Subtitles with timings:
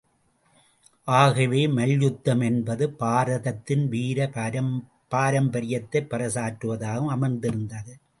[1.07, 4.27] ஆகவே, மல்யுத்தம் என்பது பாரதத்தின் வீர
[5.11, 7.93] பாரம்பரியத்தைப் பறைசாற்றுவதாகவும் அமைந்திருக்கிறது.